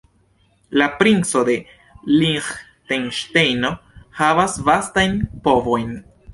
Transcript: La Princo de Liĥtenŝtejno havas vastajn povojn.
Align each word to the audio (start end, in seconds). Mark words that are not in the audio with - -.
La 0.81 0.87
Princo 1.01 1.43
de 1.49 1.57
Liĥtenŝtejno 2.15 3.73
havas 4.23 4.59
vastajn 4.73 5.19
povojn. 5.49 5.97